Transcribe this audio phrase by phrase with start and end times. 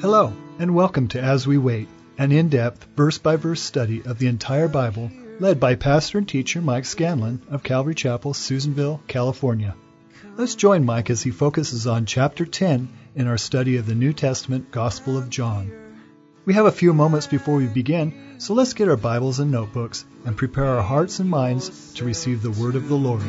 [0.00, 1.86] Hello, and welcome to As We Wait,
[2.16, 6.26] an in depth, verse by verse study of the entire Bible led by pastor and
[6.26, 9.74] teacher Mike Scanlon of Calvary Chapel, Susanville, California.
[10.38, 14.14] Let's join Mike as he focuses on chapter 10 in our study of the New
[14.14, 15.70] Testament Gospel of John.
[16.46, 20.06] We have a few moments before we begin, so let's get our Bibles and notebooks
[20.24, 23.20] and prepare our hearts and minds to receive the word of the Lord.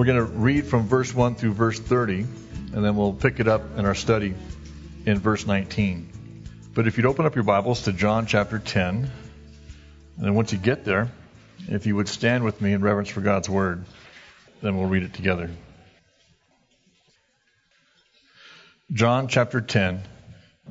[0.00, 2.20] We're going to read from verse 1 through verse 30,
[2.72, 4.34] and then we'll pick it up in our study
[5.04, 6.42] in verse 19.
[6.72, 9.10] But if you'd open up your Bibles to John chapter 10, and
[10.16, 11.12] then once you get there,
[11.68, 13.84] if you would stand with me in reverence for God's word,
[14.62, 15.50] then we'll read it together.
[18.90, 20.00] John chapter 10,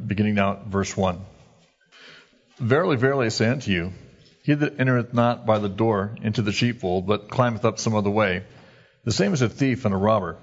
[0.08, 1.22] beginning now at verse 1.
[2.58, 3.94] Verily, verily, I say unto you,
[4.42, 8.10] he that entereth not by the door into the sheepfold, but climbeth up some other
[8.10, 8.42] way,
[9.04, 10.38] the same as a thief and a robber.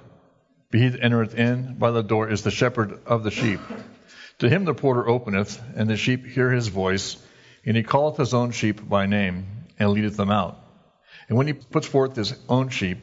[0.70, 3.60] But he that entereth in by the door is the shepherd of the sheep.
[4.38, 7.16] To him the porter openeth, and the sheep hear his voice,
[7.64, 9.46] and he calleth his own sheep by name,
[9.78, 10.58] and leadeth them out.
[11.28, 12.98] And when he puts forth his own sheep,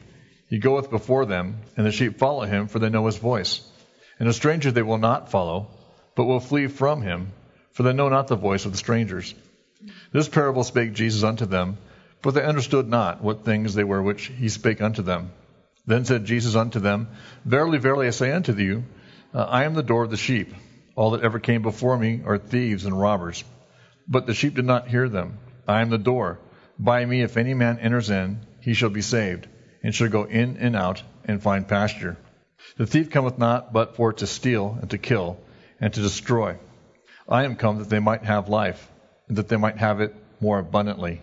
[0.48, 3.60] he goeth before them, and the sheep follow him, for they know his voice.
[4.18, 5.70] And a stranger they will not follow,
[6.14, 7.32] but will flee from him,
[7.72, 9.34] for they know not the voice of the strangers.
[10.12, 11.78] This parable spake Jesus unto them,
[12.22, 15.32] but they understood not what things they were which he spake unto them.
[15.86, 17.08] Then said Jesus unto them,
[17.44, 18.84] Verily, verily, I say unto you,
[19.34, 20.54] uh, I am the door of the sheep.
[20.96, 23.44] All that ever came before me are thieves and robbers.
[24.08, 25.38] But the sheep did not hear them.
[25.66, 26.38] I am the door.
[26.78, 29.48] By me, if any man enters in, he shall be saved,
[29.82, 32.16] and shall go in and out and find pasture.
[32.76, 35.38] The thief cometh not but for to steal and to kill
[35.80, 36.56] and to destroy.
[37.28, 38.90] I am come that they might have life,
[39.28, 41.20] and that they might have it more abundantly.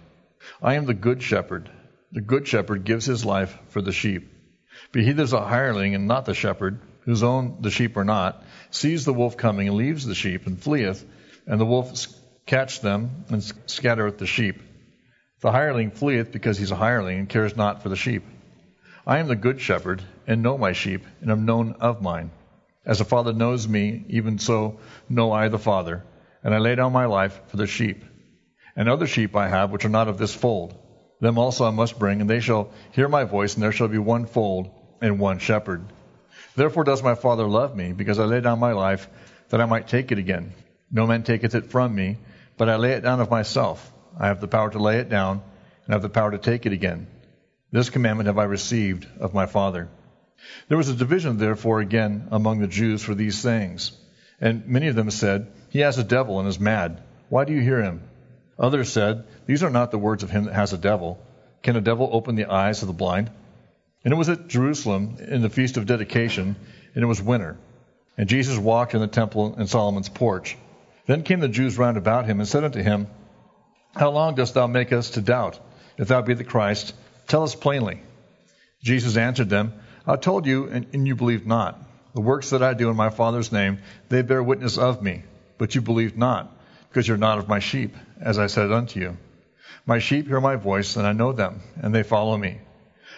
[0.61, 1.69] I am the good shepherd.
[2.11, 4.30] The good shepherd gives his life for the sheep.
[4.91, 8.03] But he that is a hireling and not the shepherd, whose own the sheep are
[8.03, 11.05] not, sees the wolf coming and leaves the sheep and fleeth,
[11.45, 12.07] and the wolf
[12.45, 14.61] catch them and scattereth the sheep.
[15.41, 18.23] The hireling fleeth because he is a hireling and cares not for the sheep.
[19.05, 22.31] I am the good shepherd, and know my sheep, and am known of mine.
[22.85, 26.03] As the Father knows me, even so know I the Father,
[26.43, 28.03] and I lay down my life for the sheep.
[28.75, 30.77] And other sheep I have which are not of this fold.
[31.21, 33.99] Them also I must bring, and they shall hear my voice, and there shall be
[33.99, 35.85] one fold and one shepherd.
[36.55, 39.07] Therefore does my Father love me, because I lay down my life
[39.49, 40.53] that I might take it again.
[40.91, 42.17] No man taketh it from me,
[42.57, 43.93] but I lay it down of myself.
[44.19, 45.43] I have the power to lay it down,
[45.85, 47.07] and have the power to take it again.
[47.71, 49.89] This commandment have I received of my Father.
[50.67, 53.91] There was a division, therefore, again among the Jews for these things.
[54.39, 57.03] And many of them said, He has a devil and is mad.
[57.29, 58.01] Why do you hear him?
[58.61, 61.19] Others said, These are not the words of him that has a devil.
[61.63, 63.31] Can a devil open the eyes of the blind?
[64.05, 66.55] And it was at Jerusalem in the feast of dedication,
[66.93, 67.57] and it was winter.
[68.17, 70.57] And Jesus walked in the temple in Solomon's porch.
[71.07, 73.07] Then came the Jews round about him and said unto him,
[73.95, 75.59] How long dost thou make us to doubt?
[75.97, 76.93] If thou be the Christ,
[77.27, 78.01] tell us plainly.
[78.83, 79.73] Jesus answered them,
[80.05, 81.79] I told you, and, and you believed not.
[82.13, 83.79] The works that I do in my Father's name,
[84.09, 85.23] they bear witness of me.
[85.57, 86.55] But you believed not,
[86.91, 89.17] because you're not of my sheep, as I said unto you.
[89.85, 92.59] My sheep hear my voice, and I know them, and they follow me.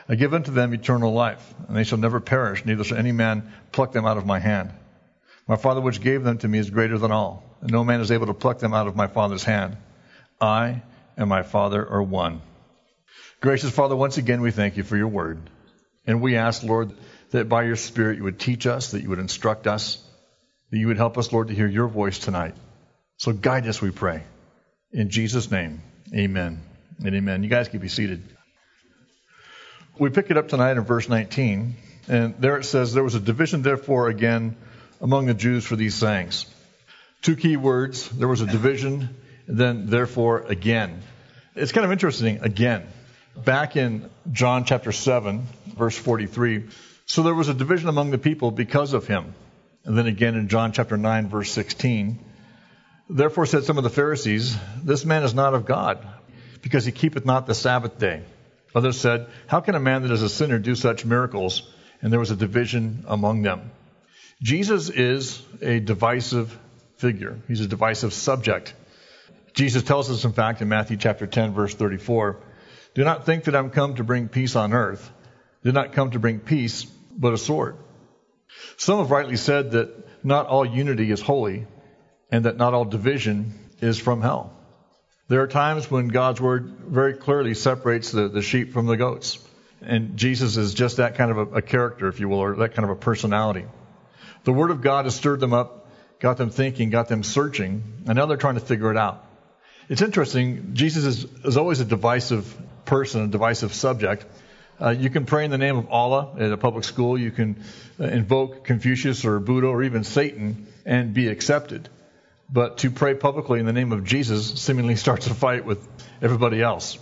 [0.07, 3.51] I give unto them eternal life, and they shall never perish, neither shall any man
[3.71, 4.71] pluck them out of my hand.
[5.47, 8.11] My Father which gave them to me is greater than all, and no man is
[8.11, 9.75] able to pluck them out of my Father's hand.
[10.39, 10.83] I
[11.17, 12.41] and my Father are one.
[13.41, 15.49] Gracious Father, once again we thank you for your word.
[16.05, 16.93] And we ask, Lord,
[17.31, 19.97] that by your Spirit you would teach us, that you would instruct us,
[20.69, 22.55] that you would help us, Lord, to hear your voice tonight.
[23.23, 24.21] So guide us, we pray.
[24.91, 25.81] In Jesus' name,
[26.13, 26.61] amen
[27.05, 27.41] and amen.
[27.41, 28.21] You guys can be seated.
[29.97, 31.77] We pick it up tonight in verse 19,
[32.09, 34.57] and there it says, There was a division, therefore, again
[34.99, 36.47] among the Jews for these things.
[37.21, 39.15] Two key words there was a division,
[39.47, 41.01] and then, therefore, again.
[41.55, 42.85] It's kind of interesting, again.
[43.37, 45.47] Back in John chapter 7,
[45.77, 46.65] verse 43,
[47.05, 49.33] so there was a division among the people because of him.
[49.85, 52.19] And then again in John chapter 9, verse 16,
[53.09, 56.05] therefore said some of the Pharisees, This man is not of God,
[56.61, 58.23] because he keepeth not the Sabbath day.
[58.75, 61.69] Others said, How can a man that is a sinner do such miracles?
[62.01, 63.71] And there was a division among them.
[64.41, 66.57] Jesus is a divisive
[66.97, 67.39] figure.
[67.47, 68.73] He's a divisive subject.
[69.53, 72.39] Jesus tells us, in fact, in Matthew chapter 10, verse 34,
[72.95, 75.09] Do not think that I'm come to bring peace on earth.
[75.61, 77.77] I Did not come to bring peace, but a sword.
[78.77, 81.67] Some have rightly said that not all unity is holy,
[82.33, 84.51] and that not all division is from hell.
[85.27, 89.37] There are times when God's word very clearly separates the, the sheep from the goats.
[89.81, 92.73] And Jesus is just that kind of a, a character, if you will, or that
[92.73, 93.65] kind of a personality.
[94.45, 95.87] The word of God has stirred them up,
[96.19, 99.23] got them thinking, got them searching, and now they're trying to figure it out.
[99.87, 100.73] It's interesting.
[100.73, 104.25] Jesus is, is always a divisive person, a divisive subject.
[104.81, 107.15] Uh, you can pray in the name of Allah at a public school.
[107.15, 107.63] You can
[107.99, 111.89] uh, invoke Confucius or Buddha or even Satan and be accepted.
[112.53, 115.85] But to pray publicly in the name of Jesus seemingly starts a fight with
[116.21, 116.99] everybody else.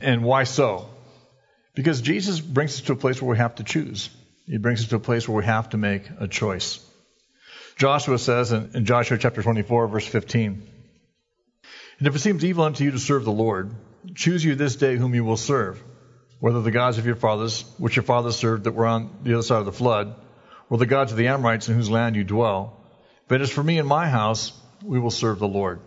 [0.00, 0.90] And why so?
[1.76, 4.10] Because Jesus brings us to a place where we have to choose.
[4.46, 6.84] He brings us to a place where we have to make a choice.
[7.76, 10.68] Joshua says in, in Joshua chapter 24, verse 15,
[11.98, 13.72] And if it seems evil unto you to serve the Lord,
[14.16, 15.80] choose you this day whom you will serve,
[16.40, 19.44] whether the gods of your fathers, which your fathers served that were on the other
[19.44, 20.16] side of the flood,
[20.68, 22.84] or the gods of the Amorites in whose land you dwell.
[23.28, 24.52] But as for me and my house,
[24.82, 25.80] we will serve the Lord.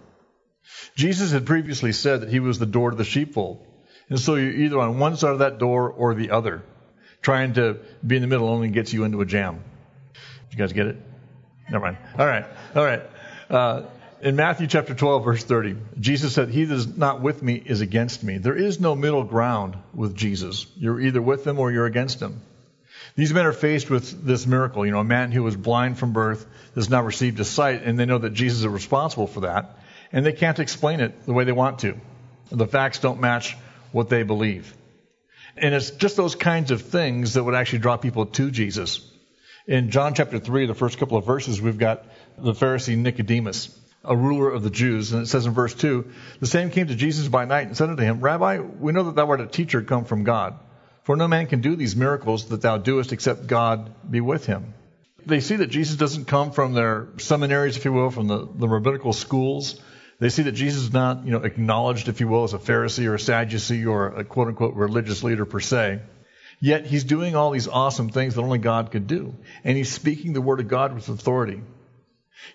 [0.96, 3.66] Jesus had previously said that he was the door to the sheepfold.
[4.10, 6.64] And so you're either on one side of that door or the other.
[7.22, 9.64] Trying to be in the middle only gets you into a jam.
[10.52, 10.98] You guys get it?
[11.70, 11.98] Never mind.
[12.18, 12.46] All right.
[12.76, 13.02] All right.
[13.50, 13.84] Uh,
[14.22, 17.82] in Matthew chapter 12, verse 30, Jesus said, He that is not with me is
[17.82, 18.38] against me.
[18.38, 20.66] There is no middle ground with Jesus.
[20.76, 22.42] You're either with him or you're against him.
[23.16, 24.86] These men are faced with this miracle.
[24.86, 28.00] You know, a man who was blind from birth has now received a sight, and
[28.00, 29.78] they know that Jesus is responsible for that,
[30.12, 31.96] and they can't explain it the way they want to.
[32.52, 33.56] The facts don't match
[33.92, 34.76] what they believe.
[35.56, 39.08] And it's just those kinds of things that would actually draw people to Jesus.
[39.68, 42.06] In John chapter 3, the first couple of verses, we've got
[42.38, 45.14] the Pharisee Nicodemus, a ruler of the Jews.
[45.14, 47.90] And it says in verse 2 The same came to Jesus by night and said
[47.90, 50.58] unto him, Rabbi, we know that thou art a teacher come from God.
[51.04, 54.74] For no man can do these miracles that thou doest except God be with him.
[55.26, 58.68] They see that Jesus doesn't come from their seminaries, if you will, from the, the
[58.68, 59.80] rabbinical schools.
[60.20, 63.06] They see that Jesus is not, you know, acknowledged, if you will, as a Pharisee
[63.06, 66.02] or a Sadducee or a quote unquote religious leader per se.
[66.60, 69.36] Yet he's doing all these awesome things that only God could do.
[69.66, 71.62] And he's speaking the word of God with authority.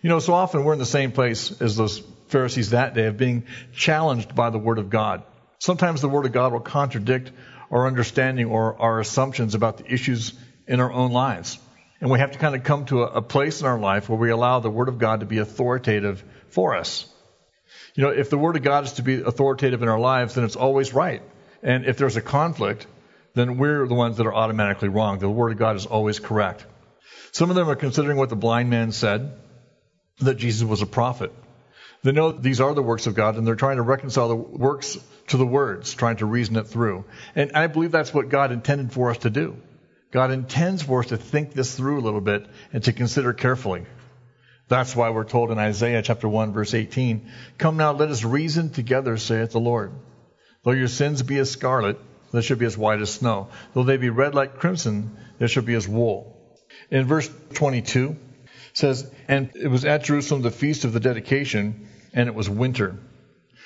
[0.00, 3.16] You know, so often we're in the same place as those Pharisees that day of
[3.16, 5.22] being challenged by the word of God.
[5.58, 7.32] Sometimes the word of God will contradict
[7.70, 10.32] our understanding or our assumptions about the issues
[10.66, 11.58] in our own lives.
[12.00, 14.18] And we have to kind of come to a, a place in our life where
[14.18, 17.06] we allow the Word of God to be authoritative for us.
[17.94, 20.44] You know, if the Word of God is to be authoritative in our lives, then
[20.44, 21.22] it's always right.
[21.62, 22.86] And if there's a conflict,
[23.34, 25.18] then we're the ones that are automatically wrong.
[25.18, 26.64] The Word of God is always correct.
[27.32, 29.32] Some of them are considering what the blind man said,
[30.20, 31.32] that Jesus was a prophet.
[32.02, 34.98] They know these are the works of God, and they're trying to reconcile the works
[35.28, 37.04] to the words, trying to reason it through.
[37.34, 39.56] And I believe that's what God intended for us to do.
[40.10, 43.84] God intends for us to think this through a little bit and to consider carefully.
[44.68, 48.70] That's why we're told in Isaiah chapter 1 verse 18, Come now, let us reason
[48.70, 49.92] together, saith the Lord.
[50.62, 51.98] Though your sins be as scarlet,
[52.32, 53.48] they shall be as white as snow.
[53.74, 56.36] Though they be red like crimson, they shall be as wool.
[56.90, 58.16] In verse 22,
[58.78, 62.96] says, And it was at Jerusalem the feast of the dedication, and it was winter.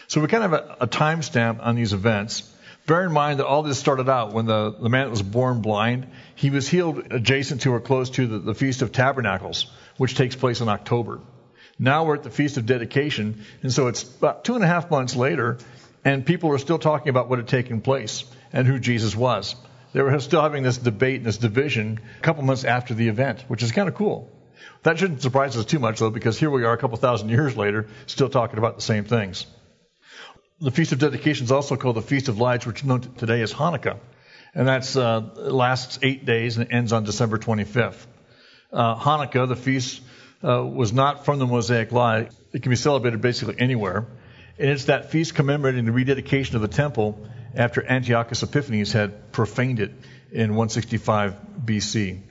[0.09, 2.51] So we kind of have a, a timestamp on these events.
[2.87, 5.61] Bear in mind that all this started out when the, the man that was born
[5.61, 10.17] blind, he was healed adjacent to or close to the, the Feast of Tabernacles, which
[10.17, 11.21] takes place in October.
[11.79, 14.91] Now we're at the Feast of Dedication, and so it's about two and a half
[14.91, 15.59] months later,
[16.05, 19.55] and people are still talking about what had taken place and who Jesus was.
[19.93, 23.45] They were still having this debate and this division a couple months after the event,
[23.49, 24.31] which is kind of cool.
[24.83, 27.57] That shouldn't surprise us too much, though, because here we are a couple thousand years
[27.57, 29.47] later, still talking about the same things.
[30.61, 33.43] The Feast of Dedication is also called the Feast of Lights, which is known today
[33.43, 33.99] as Hanukkah.
[34.55, 38.07] And that's uh, lasts eight days and ends on December 25th.
[38.73, 40.03] Uh, Hanukkah, the feast,
[40.45, 42.25] uh, was not from the Mosaic Law.
[42.53, 44.07] It can be celebrated basically anywhere.
[44.59, 49.81] And it's that feast commemorating the rededication of the temple after Antiochus Epiphanes had profaned
[49.81, 49.93] it
[50.31, 52.11] in 165 BC.
[52.11, 52.23] In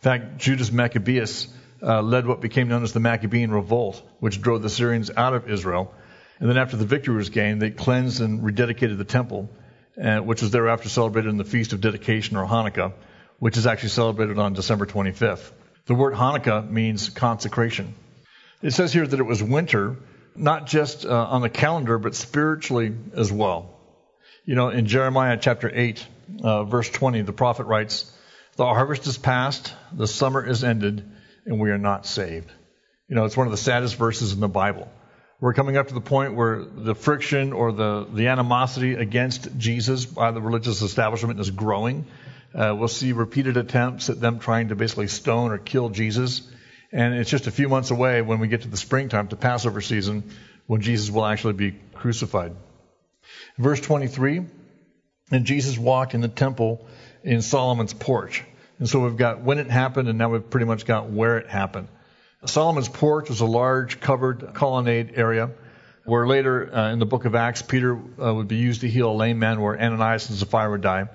[0.00, 1.48] fact, Judas Maccabeus
[1.82, 5.50] uh, led what became known as the Maccabean Revolt, which drove the Syrians out of
[5.50, 5.94] Israel
[6.40, 9.48] and then after the victory was gained, they cleansed and rededicated the temple,
[10.02, 12.92] uh, which was thereafter celebrated in the Feast of Dedication or Hanukkah,
[13.38, 15.50] which is actually celebrated on December 25th.
[15.86, 17.94] The word Hanukkah means consecration.
[18.62, 19.96] It says here that it was winter,
[20.36, 23.74] not just uh, on the calendar, but spiritually as well.
[24.44, 26.06] You know, in Jeremiah chapter 8,
[26.42, 28.12] uh, verse 20, the prophet writes,
[28.56, 31.10] The harvest is past, the summer is ended,
[31.48, 32.52] and we are not saved.
[33.08, 34.86] You know, it's one of the saddest verses in the Bible.
[35.40, 40.04] We're coming up to the point where the friction or the, the animosity against Jesus
[40.04, 42.06] by the religious establishment is growing.
[42.54, 46.42] Uh, we'll see repeated attempts at them trying to basically stone or kill Jesus.
[46.92, 49.80] And it's just a few months away when we get to the springtime, to Passover
[49.80, 50.30] season,
[50.66, 52.54] when Jesus will actually be crucified.
[53.56, 54.44] Verse 23
[55.30, 56.86] And Jesus walked in the temple
[57.22, 58.44] in Solomon's porch.
[58.78, 61.48] And so we've got when it happened, and now we've pretty much got where it
[61.48, 61.88] happened.
[62.44, 65.50] Solomon's porch was a large covered colonnade area
[66.04, 69.10] where later uh, in the book of Acts, Peter uh, would be used to heal
[69.10, 71.08] a lame man where Ananias and Sapphira would die.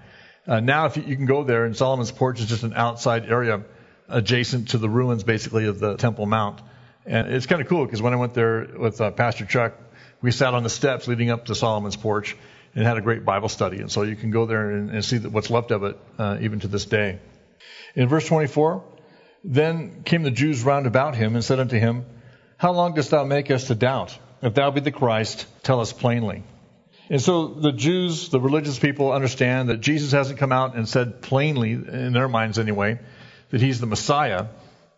[0.45, 3.25] Uh, now, if you, you, can go there, and Solomon's porch is just an outside
[3.25, 3.63] area
[4.09, 6.61] adjacent to the ruins, basically, of the Temple Mount.
[7.05, 9.73] And it's kind of cool because when I went there with uh, Pastor Chuck,
[10.21, 12.35] we sat on the steps leading up to Solomon's porch
[12.75, 13.79] and had a great Bible study.
[13.79, 16.59] And so you can go there and, and see what's left of it uh, even
[16.59, 17.19] to this day.
[17.95, 18.83] In verse 24,
[19.43, 22.05] then came the Jews round about him and said unto him,
[22.57, 24.17] How long dost thou make us to doubt?
[24.41, 26.43] If thou be the Christ, tell us plainly.
[27.09, 31.21] And so the Jews, the religious people, understand that Jesus hasn't come out and said
[31.21, 32.99] plainly, in their minds anyway,
[33.49, 34.47] that he's the Messiah.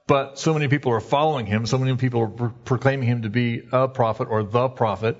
[0.07, 3.29] But so many people are following him, so many people are pro- proclaiming him to
[3.29, 5.17] be a prophet or the prophet,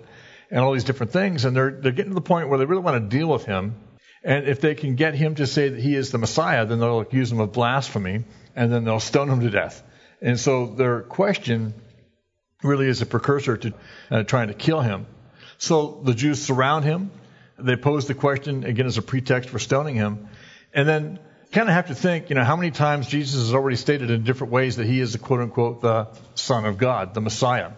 [0.51, 1.43] and all these different things.
[1.43, 3.75] And they're, they're getting to the point where they really want to deal with him.
[4.25, 6.99] And if they can get him to say that he is the Messiah, then they'll
[6.99, 8.23] accuse him of blasphemy
[8.55, 9.83] and then they'll stone him to death.
[10.19, 11.75] And so their question
[12.63, 13.73] really is a precursor to
[14.09, 15.05] uh, trying to kill him.
[15.59, 17.11] So the Jews surround him.
[17.59, 20.27] They pose the question again as a pretext for stoning him.
[20.73, 21.19] And then
[21.51, 24.23] kind of have to think, you know, how many times Jesus has already stated in
[24.23, 27.71] different ways that he is the quote unquote the Son of God, the Messiah.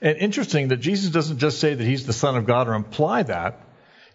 [0.00, 3.24] And interesting that Jesus doesn't just say that he's the Son of God or imply
[3.24, 3.60] that.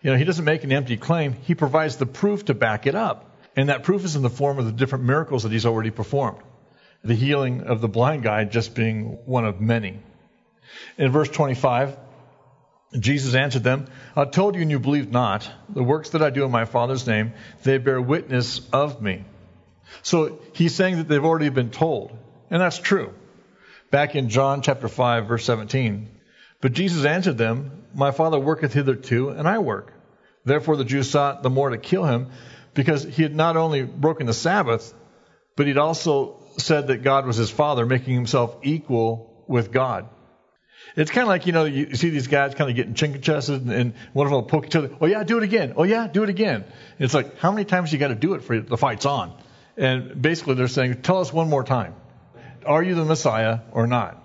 [0.01, 1.34] You know, he doesn't make an empty claim.
[1.34, 3.36] He provides the proof to back it up.
[3.56, 6.39] And that proof is in the form of the different miracles that he's already performed.
[7.04, 10.00] The healing of the blind guy just being one of many.
[10.98, 11.98] In verse 25,
[13.00, 15.50] Jesus answered them, I told you and you believed not.
[15.70, 19.25] The works that I do in my Father's name, they bear witness of me.
[20.04, 22.18] So he's saying that they've already been told.
[22.50, 23.13] And that's true.
[23.89, 26.10] Back in John chapter 5, verse 17.
[26.61, 29.93] But Jesus answered them, My Father worketh hitherto, and I work.
[30.45, 32.31] Therefore the Jews sought the more to kill him,
[32.73, 34.93] because he had not only broken the Sabbath,
[35.55, 40.09] but he'd also said that God was his father, making himself equal with God.
[40.95, 43.67] It's kind of like, you know, you see these guys kind of getting chinking chested
[43.67, 44.89] and one of them will poke each other.
[44.99, 45.73] Oh, yeah, do it again.
[45.75, 46.65] Oh, yeah, do it again.
[46.97, 49.39] It's like, how many times you got to do it for the fight's on?
[49.75, 51.93] And basically they're saying, tell us one more time.
[52.65, 54.23] Are you the Messiah or not?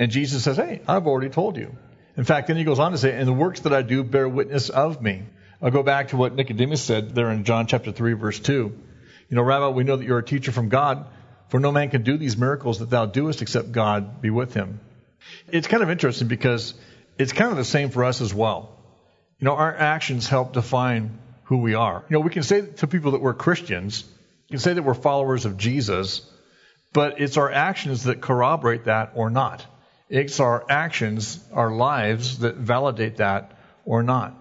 [0.00, 1.76] And Jesus says, hey, I've already told you.
[2.16, 4.26] In fact, then he goes on to say, and the works that I do bear
[4.26, 5.24] witness of me.
[5.60, 8.52] I'll go back to what Nicodemus said there in John chapter 3, verse 2.
[8.52, 11.06] You know, Rabbi, we know that you're a teacher from God,
[11.48, 14.80] for no man can do these miracles that thou doest except God be with him.
[15.52, 16.72] It's kind of interesting because
[17.18, 18.78] it's kind of the same for us as well.
[19.38, 22.06] You know, our actions help define who we are.
[22.08, 24.04] You know, we can say to people that we're Christians,
[24.48, 26.26] we can say that we're followers of Jesus,
[26.94, 29.66] but it's our actions that corroborate that or not.
[30.10, 33.52] It's our actions, our lives that validate that
[33.84, 34.34] or not.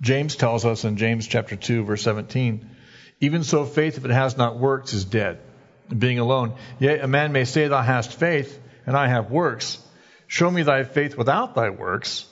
[0.00, 2.70] James tells us in James chapter 2 verse 17,
[3.20, 5.40] even so faith if it has not works is dead,
[5.96, 6.54] being alone.
[6.78, 9.78] Yea, a man may say thou hast faith and I have works.
[10.28, 12.24] Show me thy faith without thy works,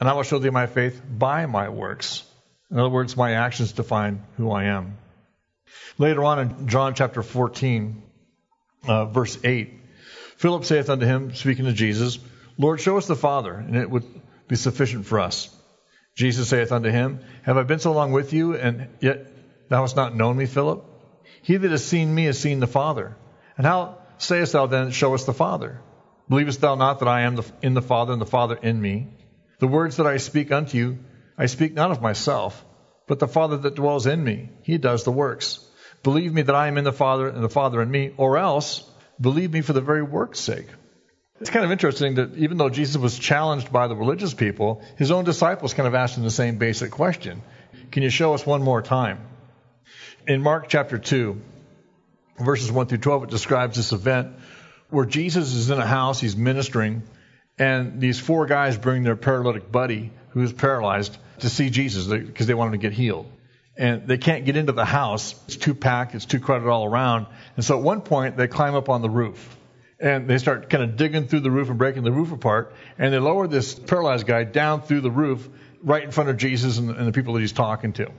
[0.00, 2.24] and I will show thee my faith by my works.
[2.70, 4.96] In other words, my actions define who I am.
[5.98, 8.02] Later on in John chapter 14,
[8.86, 9.77] uh, verse 8,
[10.38, 12.20] Philip saith unto him, speaking to Jesus,
[12.56, 14.04] Lord, show us the Father, and it would
[14.46, 15.52] be sufficient for us.
[16.14, 19.26] Jesus saith unto him, Have I been so long with you, and yet
[19.68, 20.84] thou hast not known me, Philip?
[21.42, 23.16] He that has seen me has seen the Father.
[23.56, 25.80] And how sayest thou then, Show us the Father?
[26.28, 29.08] Believest thou not that I am in the Father, and the Father in me?
[29.58, 30.98] The words that I speak unto you,
[31.36, 32.64] I speak not of myself,
[33.08, 34.50] but the Father that dwells in me.
[34.62, 35.64] He does the works.
[36.04, 38.88] Believe me that I am in the Father, and the Father in me, or else
[39.20, 40.66] believe me for the very work's sake.
[41.40, 45.10] It's kind of interesting that even though Jesus was challenged by the religious people, his
[45.10, 47.42] own disciples kind of asked him the same basic question.
[47.92, 49.20] Can you show us one more time?
[50.26, 51.40] In Mark chapter 2,
[52.38, 54.34] verses 1 through 12, it describes this event
[54.90, 57.02] where Jesus is in a house, he's ministering,
[57.58, 62.46] and these four guys bring their paralytic buddy who is paralyzed to see Jesus because
[62.46, 63.30] they want him to get healed.
[63.78, 65.34] And they can't get into the house.
[65.46, 67.26] It's too packed, it's too crowded all around.
[67.56, 69.56] And so at one point, they climb up on the roof
[70.00, 72.74] and they start kind of digging through the roof and breaking the roof apart.
[72.98, 75.48] And they lower this paralyzed guy down through the roof
[75.82, 78.10] right in front of Jesus and, and the people that he's talking to.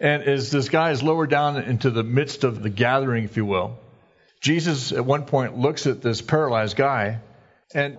[0.00, 3.44] And as this guy is lowered down into the midst of the gathering, if you
[3.44, 3.78] will,
[4.40, 7.20] Jesus at one point looks at this paralyzed guy
[7.74, 7.98] and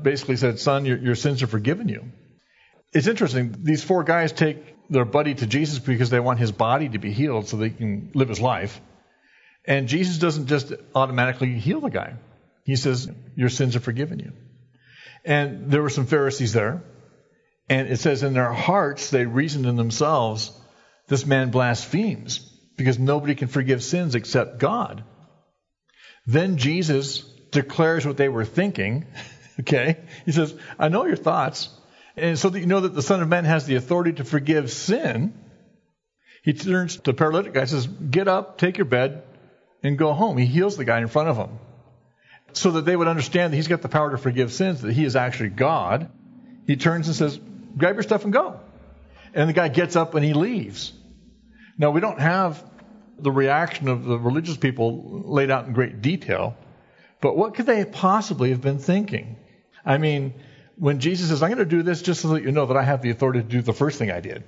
[0.00, 2.10] basically said, Son, your, your sins are forgiven you.
[2.92, 3.54] It's interesting.
[3.62, 7.12] These four guys take their buddy to Jesus because they want his body to be
[7.12, 8.80] healed so they can live his life.
[9.64, 12.14] And Jesus doesn't just automatically heal the guy.
[12.64, 14.32] He says, Your sins are forgiven you.
[15.24, 16.82] And there were some Pharisees there.
[17.68, 20.52] And it says, In their hearts, they reasoned in themselves,
[21.08, 25.04] This man blasphemes because nobody can forgive sins except God.
[26.26, 27.20] Then Jesus
[27.50, 29.06] declares what they were thinking.
[29.60, 29.98] okay?
[30.24, 31.68] He says, I know your thoughts.
[32.16, 34.70] And so that you know that the Son of Man has the authority to forgive
[34.70, 35.32] sin,
[36.42, 39.22] he turns to the paralytic guy and says, Get up, take your bed,
[39.82, 40.36] and go home.
[40.36, 41.58] He heals the guy in front of him.
[42.52, 45.04] So that they would understand that he's got the power to forgive sins, that he
[45.04, 46.10] is actually God.
[46.66, 47.38] He turns and says,
[47.76, 48.60] Grab your stuff and go.
[49.34, 50.92] And the guy gets up and he leaves.
[51.78, 52.62] Now, we don't have
[53.18, 56.56] the reaction of the religious people laid out in great detail,
[57.20, 59.36] but what could they possibly have been thinking?
[59.84, 60.34] I mean,
[60.76, 62.82] when Jesus says, I'm going to do this just so that you know that I
[62.82, 64.44] have the authority to do the first thing I did,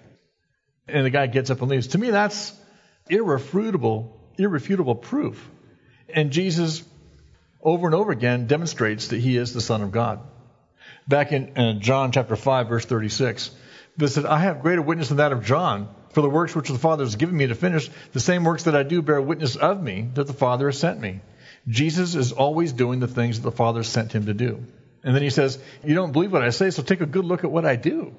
[0.89, 2.53] and the guy gets up and leaves, to me, that's
[3.09, 5.51] irrefutable, irrefutable proof.
[6.13, 6.83] And Jesus,
[7.63, 10.21] over and over again, demonstrates that he is the Son of God.
[11.09, 13.51] Back in, in John chapter 5, verse 36,
[13.99, 16.79] it said, I have greater witness than that of John, for the works which the
[16.79, 19.83] Father has given me to finish, the same works that I do bear witness of
[19.83, 21.21] me that the Father has sent me.
[21.69, 24.65] Jesus is always doing the things that the Father sent him to do.
[25.05, 27.45] And then he says, You don't believe what I say, so take a good look
[27.45, 28.17] at what I do.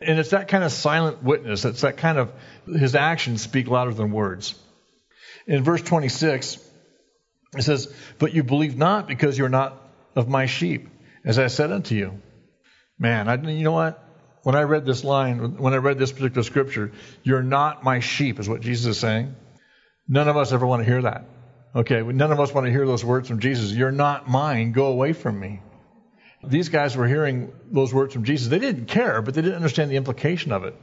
[0.00, 1.64] And it's that kind of silent witness.
[1.64, 2.32] It's that kind of,
[2.66, 4.54] his actions speak louder than words.
[5.46, 6.58] In verse 26,
[7.56, 9.82] it says, But you believe not because you're not
[10.14, 10.88] of my sheep,
[11.24, 12.20] as I said unto you.
[12.98, 14.02] Man, I, you know what?
[14.42, 16.92] When I read this line, when I read this particular scripture,
[17.24, 19.34] you're not my sheep, is what Jesus is saying.
[20.06, 21.24] None of us ever want to hear that.
[21.74, 23.72] Okay, none of us want to hear those words from Jesus.
[23.72, 24.72] You're not mine.
[24.72, 25.60] Go away from me.
[26.44, 28.48] These guys were hearing those words from Jesus.
[28.48, 30.74] They didn't care, but they didn't understand the implication of it.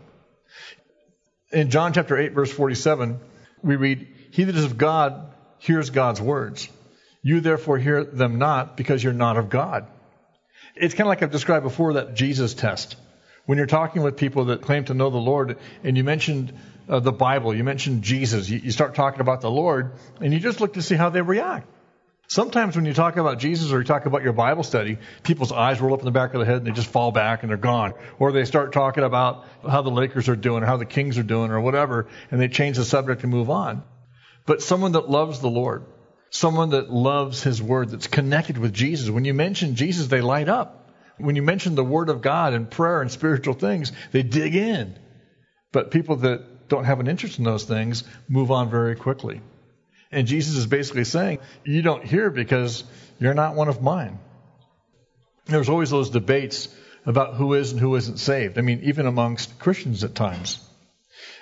[1.52, 3.20] In John chapter 8, verse 47,
[3.62, 6.68] we read, He that is of God hears God's words.
[7.22, 9.88] You therefore hear them not because you're not of God.
[10.76, 12.96] It's kind of like I've described before that Jesus test.
[13.46, 16.54] When you're talking with people that claim to know the Lord and you mentioned
[16.90, 20.40] uh, the Bible, you mentioned Jesus, you, you start talking about the Lord and you
[20.40, 21.68] just look to see how they react.
[22.34, 25.80] Sometimes when you talk about Jesus or you talk about your Bible study, people's eyes
[25.80, 27.58] roll up in the back of the head and they just fall back and they're
[27.58, 27.94] gone.
[28.18, 31.24] Or they start talking about how the Lakers are doing or how the Kings are
[31.24, 33.84] doing or whatever, and they change the subject and move on.
[34.48, 35.86] But someone that loves the Lord,
[36.32, 40.50] someone that loves His Word, that's connected with Jesus, when you mention Jesus, they light
[40.50, 40.90] up.
[41.20, 44.98] When you mention the Word of God and prayer and spiritual things, they dig in.
[45.72, 49.42] But people that don't have an interest in those things move on very quickly.
[50.14, 52.84] And Jesus is basically saying, You don't hear because
[53.20, 54.20] you're not one of mine.
[55.46, 56.70] There's always those debates
[57.06, 58.58] about who is and who isn't saved.
[58.58, 60.60] I mean, even amongst Christians at times,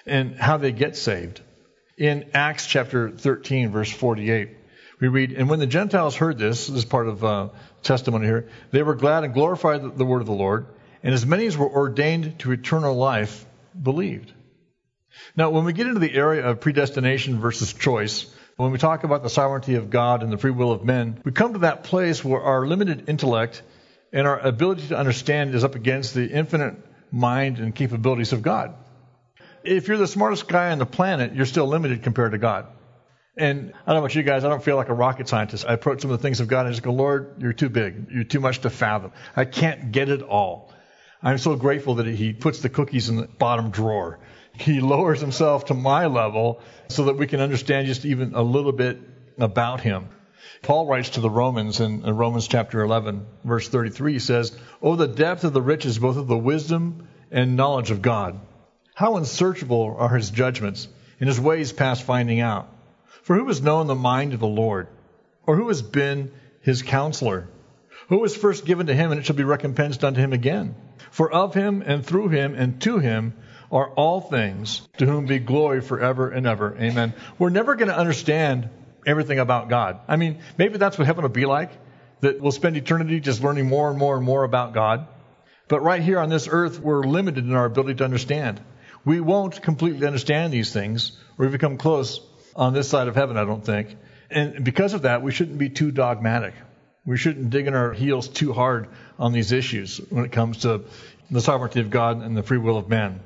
[0.05, 1.41] and how they get saved.
[1.97, 4.49] In Acts chapter 13, verse 48,
[4.99, 7.49] we read, And when the Gentiles heard this, this is part of uh,
[7.83, 10.65] testimony here, they were glad and glorified the, the word of the Lord,
[11.03, 13.45] and as many as were ordained to eternal life
[13.79, 14.31] believed.
[15.35, 18.25] Now, when we get into the area of predestination versus choice,
[18.61, 21.31] when we talk about the sovereignty of God and the free will of men, we
[21.31, 23.63] come to that place where our limited intellect
[24.13, 26.75] and our ability to understand is up against the infinite
[27.11, 28.75] mind and capabilities of God.
[29.63, 32.67] If you're the smartest guy on the planet, you're still limited compared to God.
[33.35, 35.65] And I don't know about you guys, I don't feel like a rocket scientist.
[35.67, 37.69] I approach some of the things of God and I just go, Lord, you're too
[37.69, 38.09] big.
[38.11, 39.11] You're too much to fathom.
[39.35, 40.71] I can't get it all.
[41.23, 44.19] I'm so grateful that He puts the cookies in the bottom drawer
[44.53, 48.71] he lowers himself to my level so that we can understand just even a little
[48.71, 48.99] bit
[49.37, 50.09] about him.
[50.61, 55.07] Paul writes to the Romans in Romans chapter 11, verse 33, he says, Oh, the
[55.07, 58.39] depth of the riches, both of the wisdom and knowledge of God.
[58.93, 60.87] How unsearchable are his judgments,
[61.19, 62.69] and his ways past finding out.
[63.23, 64.87] For who has known the mind of the Lord?
[65.47, 67.47] Or who has been his counselor?
[68.09, 70.75] Who was first given to him, and it shall be recompensed unto him again?
[71.11, 73.33] For of him, and through him, and to him
[73.71, 76.75] are all things, to whom be glory forever and ever.
[76.77, 77.13] Amen.
[77.39, 78.69] We're never going to understand
[79.07, 80.01] everything about God.
[80.07, 81.71] I mean, maybe that's what heaven will be like,
[82.19, 85.07] that we'll spend eternity just learning more and more and more about God.
[85.67, 88.61] But right here on this earth, we're limited in our ability to understand.
[89.05, 92.19] We won't completely understand these things, or we become close
[92.55, 93.95] on this side of heaven, I don't think.
[94.29, 96.53] And because of that, we shouldn't be too dogmatic.
[97.05, 100.83] We shouldn't dig in our heels too hard on these issues when it comes to
[101.31, 103.21] the sovereignty of God and the free will of man.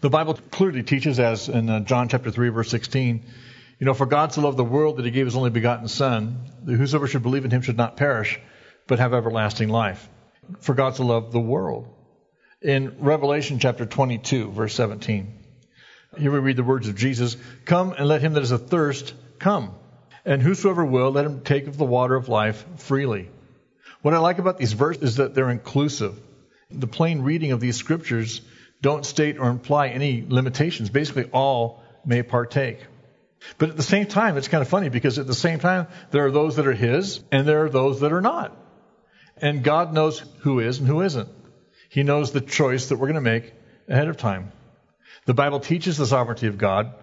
[0.00, 3.24] The Bible clearly teaches, as in uh, John chapter 3, verse 16,
[3.78, 6.50] You know, for God so loved the world that he gave his only begotten Son,
[6.64, 8.40] that whosoever should believe in him should not perish,
[8.86, 10.08] but have everlasting life.
[10.60, 11.88] For God so loved the world.
[12.60, 15.42] In Revelation chapter 22, verse 17,
[16.18, 19.74] here we read the words of Jesus Come and let him that is athirst come,
[20.24, 23.30] and whosoever will, let him take of the water of life freely.
[24.02, 26.20] What I like about these verses is that they're inclusive.
[26.70, 28.40] The plain reading of these scriptures
[28.82, 30.90] don't state or imply any limitations.
[30.90, 32.80] Basically, all may partake.
[33.58, 36.26] But at the same time, it's kind of funny because at the same time, there
[36.26, 38.56] are those that are His and there are those that are not.
[39.36, 41.28] And God knows who is and who isn't.
[41.88, 43.52] He knows the choice that we're going to make
[43.88, 44.52] ahead of time.
[45.26, 46.94] The Bible teaches the sovereignty of God,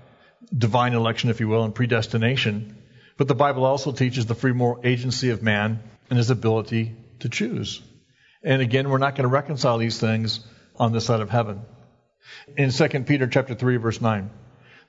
[0.56, 2.78] divine election, if you will, and predestination.
[3.18, 7.30] But the Bible also teaches the free moral agency of man and his ability to
[7.30, 7.82] choose.
[8.44, 10.40] And again, we're not going to reconcile these things
[10.80, 11.62] on this side of heaven.
[12.58, 14.30] In 2 Peter chapter 3 verse 9,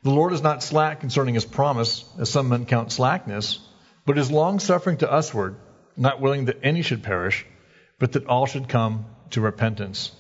[0.02, 3.58] the Lord is not slack concerning his promise, as some men count slackness,
[4.06, 5.56] but is long-suffering to usward,
[5.96, 7.44] not willing that any should perish,
[7.98, 10.10] but that all should come to repentance.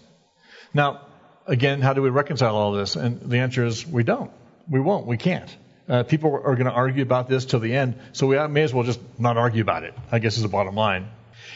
[0.74, 1.06] Now,
[1.46, 2.96] again, how do we reconcile all this?
[2.96, 4.30] And the answer is we don't.
[4.68, 5.06] We won't.
[5.06, 5.56] We can't.
[5.88, 8.72] Uh, people are going to argue about this till the end, so we may as
[8.72, 11.08] well just not argue about it, I guess is the bottom line.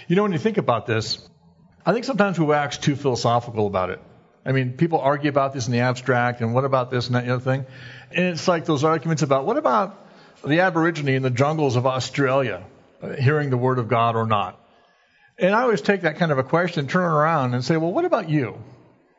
[0.09, 1.29] You know, when you think about this,
[1.86, 4.00] I think sometimes we wax too philosophical about it.
[4.46, 7.28] I mean, people argue about this in the abstract, and what about this and that
[7.28, 7.66] other thing?
[8.10, 10.06] And it's like those arguments about what about
[10.44, 12.64] the Aborigine in the jungles of Australia
[13.02, 14.60] uh, hearing the word of God or not?
[15.38, 17.92] And I always take that kind of a question, turn it around, and say, well,
[17.92, 18.58] what about you?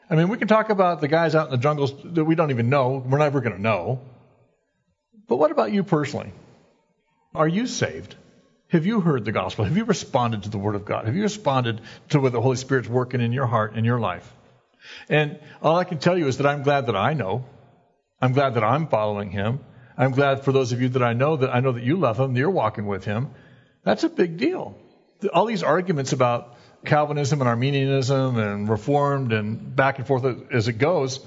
[0.09, 2.51] I mean, we can talk about the guys out in the jungles that we don't
[2.51, 3.03] even know.
[3.05, 4.01] We're never going to know.
[5.27, 6.31] But what about you personally?
[7.33, 8.15] Are you saved?
[8.69, 9.65] Have you heard the gospel?
[9.65, 11.05] Have you responded to the word of God?
[11.05, 14.31] Have you responded to what the Holy Spirit's working in your heart and your life?
[15.09, 17.45] And all I can tell you is that I'm glad that I know.
[18.21, 19.59] I'm glad that I'm following him.
[19.97, 22.19] I'm glad for those of you that I know that I know that you love
[22.19, 23.31] him, that you're walking with him.
[23.83, 24.75] That's a big deal.
[25.33, 30.73] All these arguments about Calvinism and Arminianism and Reformed and back and forth as it
[30.73, 31.19] goes,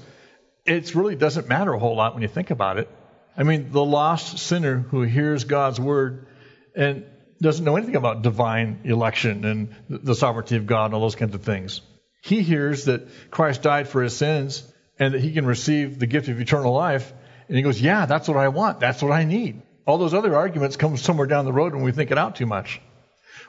[0.65, 2.89] it really doesn't matter a whole lot when you think about it.
[3.35, 6.27] I mean, the lost sinner who hears God's word
[6.75, 7.05] and
[7.41, 11.35] doesn't know anything about divine election and the sovereignty of God and all those kinds
[11.35, 11.81] of things.
[12.21, 14.63] He hears that Christ died for his sins
[14.97, 17.13] and that he can receive the gift of eternal life.
[17.47, 18.79] And he goes, Yeah, that's what I want.
[18.79, 19.61] That's what I need.
[19.85, 22.45] All those other arguments come somewhere down the road when we think it out too
[22.45, 22.81] much.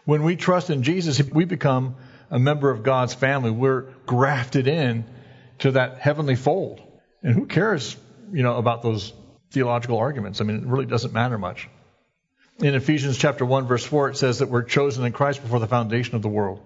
[0.05, 1.97] When we trust in Jesus, we become
[2.31, 3.51] a member of God's family.
[3.51, 5.05] We're grafted in
[5.59, 6.81] to that heavenly fold.
[7.23, 7.97] And who cares,
[8.33, 9.13] you know, about those
[9.51, 10.41] theological arguments?
[10.41, 11.69] I mean, it really doesn't matter much.
[12.63, 15.67] In Ephesians chapter 1 verse 4 it says that we're chosen in Christ before the
[15.67, 16.61] foundation of the world.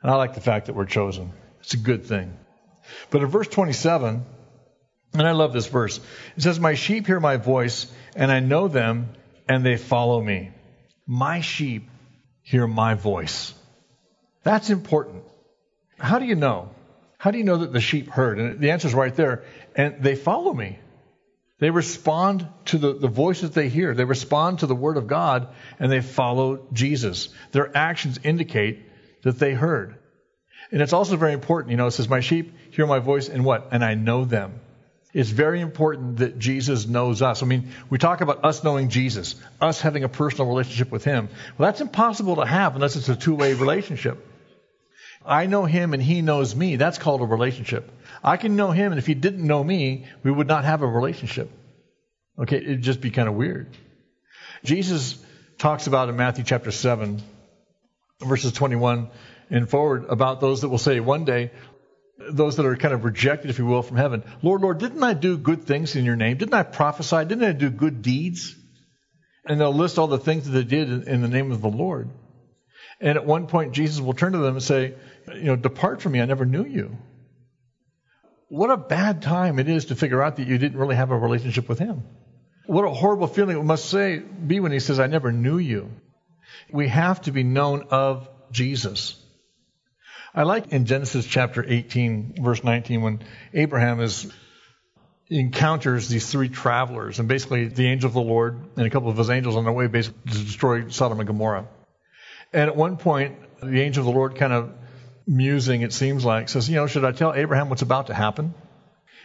[0.00, 1.32] And I like the fact that we're chosen.
[1.60, 2.36] It's a good thing.
[3.10, 4.24] But in verse 27,
[5.14, 5.98] and I love this verse,
[6.36, 9.08] it says, My sheep hear my voice, and I know them,
[9.48, 10.52] and they follow me.
[11.06, 11.88] My sheep
[12.42, 13.52] hear my voice.
[14.44, 15.24] That's important.
[15.98, 16.70] How do you know?
[17.18, 18.38] How do you know that the sheep heard?
[18.38, 19.42] And the answer is right there.
[19.74, 20.78] And they follow me.
[21.58, 23.94] They respond to the, the voice that they hear.
[23.94, 27.30] They respond to the word of God and they follow Jesus.
[27.52, 28.80] Their actions indicate
[29.22, 29.96] that they heard.
[30.70, 33.44] And it's also very important, you know, it says, My sheep hear my voice and
[33.44, 33.68] what?
[33.72, 34.60] And I know them.
[35.14, 37.42] It's very important that Jesus knows us.
[37.42, 41.30] I mean, we talk about us knowing Jesus, us having a personal relationship with Him.
[41.56, 44.26] Well, that's impossible to have unless it's a two way relationship.
[45.24, 46.76] I know Him and He knows me.
[46.76, 47.90] That's called a relationship.
[48.26, 50.86] I can know Him, and if He didn't know me, we would not have a
[50.86, 51.48] relationship.
[52.38, 53.74] Okay, it'd just be kind of weird.
[54.64, 55.16] Jesus
[55.58, 57.22] talks about in Matthew chapter 7,
[58.20, 59.08] verses 21
[59.48, 61.52] and forward about those that will say one day,
[62.30, 65.14] those that are kind of rejected, if you will, from heaven, Lord, Lord, didn't I
[65.14, 66.36] do good things in your name?
[66.36, 67.24] Didn't I prophesy?
[67.24, 68.56] Didn't I do good deeds?
[69.44, 72.10] And they'll list all the things that they did in the name of the Lord.
[73.00, 74.94] And at one point, Jesus will turn to them and say,
[75.32, 76.96] You know, depart from me, I never knew you.
[78.48, 81.18] What a bad time it is to figure out that you didn't really have a
[81.18, 82.04] relationship with Him.
[82.66, 85.90] What a horrible feeling it must say be when He says, I never knew you.
[86.70, 89.20] We have to be known of Jesus.
[90.34, 93.22] I like in Genesis chapter 18, verse 19, when
[93.54, 94.30] Abraham is
[95.28, 99.16] encounters these three travelers, and basically the angel of the Lord and a couple of
[99.16, 101.66] his angels on their way basically to destroy Sodom and Gomorrah.
[102.52, 104.72] And at one point, the angel of the Lord kind of
[105.26, 108.54] musing, it seems like, says, You know, should I tell Abraham what's about to happen?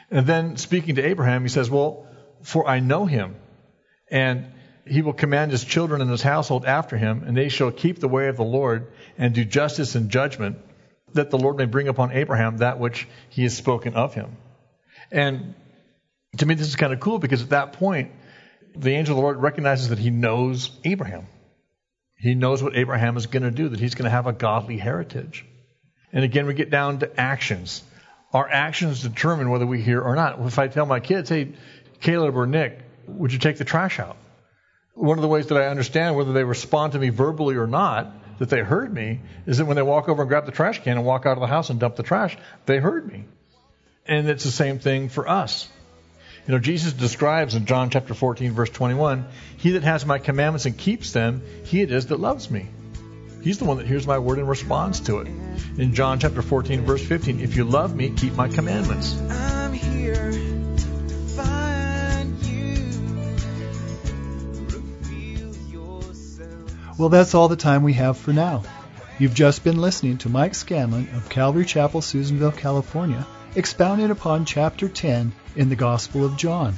[0.10, 2.08] And then speaking to Abraham, he says, Well,
[2.42, 3.36] for I know him,
[4.10, 4.48] and
[4.86, 8.08] he will command his children and his household after him, and they shall keep the
[8.08, 10.58] way of the Lord and do justice and judgment,
[11.14, 14.38] that the Lord may bring upon Abraham that which he has spoken of him.
[15.12, 15.54] And
[16.38, 18.12] to me, this is kind of cool because at that point,
[18.76, 21.28] The angel of the Lord recognizes that he knows Abraham.
[22.16, 24.78] He knows what Abraham is going to do, that he's going to have a godly
[24.78, 25.46] heritage.
[26.14, 27.84] And again, we get down to actions.
[28.34, 30.40] Our actions determine whether we hear or not.
[30.40, 31.54] If I tell my kids, hey,
[32.00, 34.18] Caleb or Nick, would you take the trash out?
[34.94, 38.40] One of the ways that I understand whether they respond to me verbally or not,
[38.40, 40.98] that they heard me, is that when they walk over and grab the trash can
[40.98, 43.26] and walk out of the house and dump the trash, they heard me.
[44.06, 45.70] And it's the same thing for us.
[46.48, 49.26] You know, Jesus describes in John chapter 14, verse 21,
[49.58, 52.68] He that has my commandments and keeps them, he it is that loves me.
[53.42, 55.28] He's the one that hears my word and responds to it.
[55.78, 59.20] In John chapter 14, verse 15, if you love me, keep my commandments.
[67.00, 68.62] Well, that's all the time we have for now.
[69.18, 73.26] You've just been listening to Mike Scanlon of Calvary Chapel, Susanville, California,
[73.56, 76.76] expounding upon chapter 10 in the Gospel of John.